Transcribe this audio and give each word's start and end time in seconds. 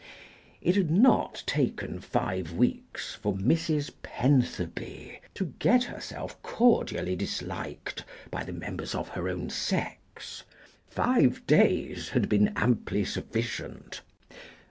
It 0.61 0.75
had 0.77 0.89
not 0.89 1.43
taken 1.45 1.99
five 1.99 2.53
weeks 2.53 3.13
for 3.13 3.35
Mrs. 3.35 3.91
Pentherby 4.01 5.19
to 5.35 5.53
get 5.59 5.83
herself 5.83 6.41
cordially 6.41 7.15
disliked 7.15 8.03
by 8.31 8.43
the 8.43 8.51
members 8.53 8.95
of 8.95 9.09
her 9.09 9.29
own 9.29 9.51
sex; 9.51 10.41
five 10.87 11.45
days 11.45 12.09
had 12.09 12.29
been 12.29 12.47
amply 12.55 13.05
sufficient. 13.05 14.01